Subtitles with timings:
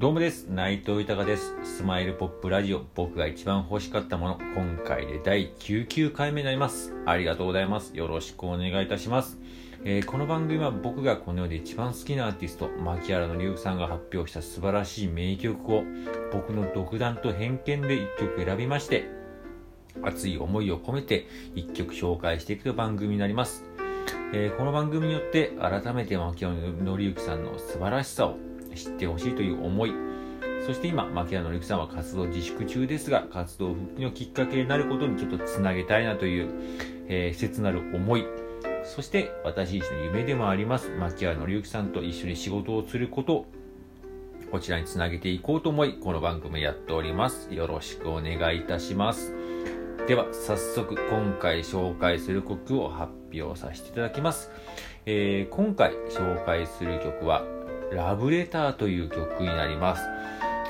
[0.00, 0.46] どうもです。
[0.46, 1.54] 内藤豊です。
[1.62, 6.94] スマイルポップラジオ、僕が一番欲しかったもの、今回で第99回目になります。
[7.04, 7.94] ありがとうございます。
[7.94, 9.38] よろしくお願いいたします。
[9.84, 15.84] えーこの番組は僕がこの世で一番好きなアーティスト、牧原のりさんが発表した素晴らしい名曲を、
[16.32, 19.04] 僕の独断と偏見で一曲選びまして、
[20.00, 23.66] 熱い思いを込めて一曲紹介していくと番組になります。
[24.32, 28.38] えーこの番組によって改めて牧原紀之さんの素晴らしさを
[28.74, 29.92] 知ってほしいという思い。
[30.66, 36.50] そして今牧原紀之さんは活動自粛中ですが活動復帰のきっかけになることにちょっとつなげたいなという、
[37.08, 38.24] えー切なる思い。
[38.84, 43.46] そして私自身の夢でもあります牧原紀之さんと一緒に仕事をすること。
[44.50, 47.54] こちらにつなげていこうと思いこの番組やっております。
[47.54, 49.32] よろしくお願いいたします。
[50.10, 54.50] では早速今回紹介する曲を発表させていただきます、
[55.06, 57.44] えー今回紹介する曲は
[57.92, 60.02] 「ラブレター」という曲になります。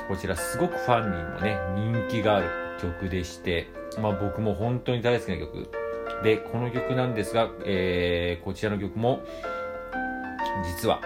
[0.07, 2.47] こちらすごくファンにもね人気がある
[2.81, 3.67] 曲でして、
[4.01, 5.69] まあ、僕も本当に大好きな曲
[6.23, 9.21] でこの曲なんですが、えーこちらの曲も
[10.65, 10.99] 実は、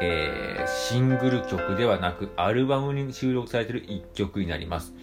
[0.00, 4.94] えーシングル曲ではなくアルバムに収録されている一曲になります。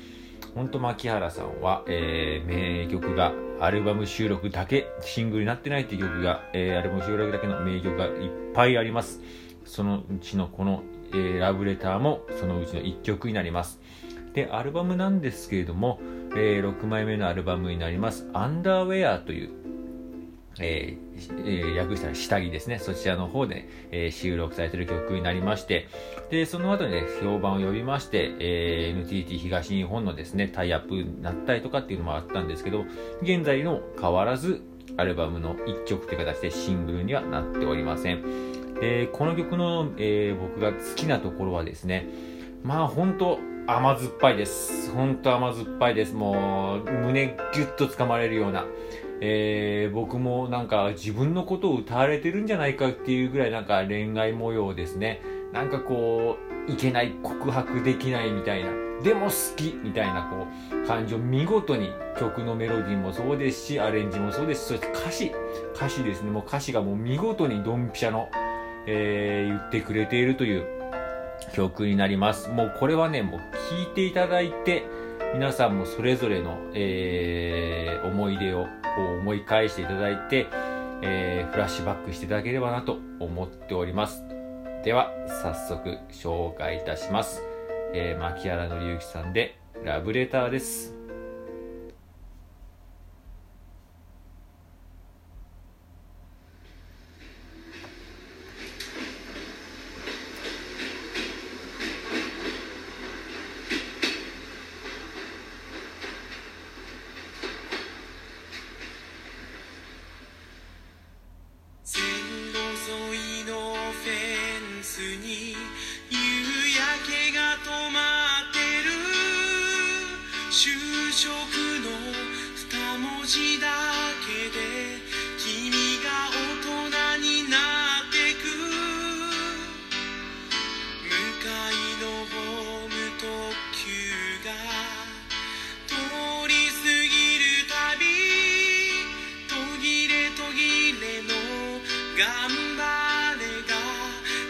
[0.56, 8.12] 本当牧原さんは、えー名曲がアルバム収録だけシングルになってないっていう曲が、えーアルバム収録だけの名曲がいっ
[8.53, 9.22] ぱいあります。
[9.66, 13.80] そのうちのこの、えーラブレターもそのうちの1曲になります
[14.34, 16.00] でアルバムなんですけれども、
[16.36, 19.60] え6枚目のアルバムになります「アンダーウェア」という
[20.60, 22.80] えーえー略したら下着ですね。
[22.80, 25.88] そちらの方で、え収録されている曲になりまして、
[26.30, 32.86] で、その後にね、評判を呼びまして、えー NTT 東日本のですね、タイアップになったりとかっていうのもあったんですけど、
[33.22, 34.62] 現在の変わらず、
[34.98, 38.24] アルバムの1曲という形でシングルにはなっておりません。
[38.81, 42.07] で、この曲の、えー僕が好きなところはですね、
[42.63, 44.91] まあ本当甘酸っぱいです。
[44.94, 46.13] 本当甘酸っぱいです。
[46.13, 48.66] もう、胸ギュッと掴まれるような、
[49.22, 55.22] えー僕もなんか自分のことを歌われてるんじゃないかっていうぐらいなんか恋愛模様ですね。
[55.51, 56.38] なんかこ
[56.68, 58.69] う、いけない、告白できないみたいな、
[59.03, 60.45] でも好きみたいなこ
[60.84, 65.31] う、感情見事に曲のメロディーもそうですし、アレンジもそうですし、そして歌詞、
[65.75, 66.29] 歌詞ですね。
[66.31, 68.29] もう歌詞がもう見事にドンピシャの、
[68.88, 70.66] えー言ってくれているという
[71.53, 72.50] 曲になります。
[72.50, 74.84] もうこれはね、もう聴いていただいて、
[75.34, 78.69] 皆さんもそれぞれの、えー思い出をこ
[79.16, 80.47] う思い返していただいて、
[81.01, 84.23] えーフラッシュバックしていただければなと思っております。
[84.84, 85.12] では、
[85.44, 87.44] 早速紹介いたします。
[87.94, 90.99] えー、牧原紀之さんで、ラブレターです。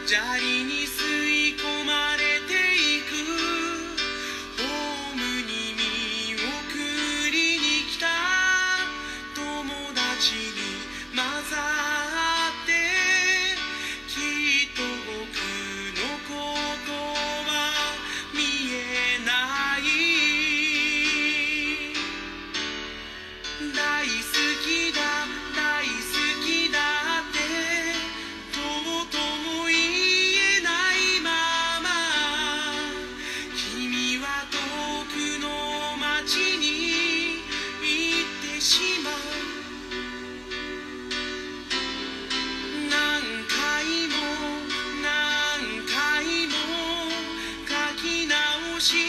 [0.09, 0.78] 砂利に
[48.79, 49.08] 心。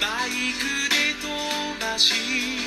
[0.00, 1.28] バイクで飛
[1.78, 2.59] ばし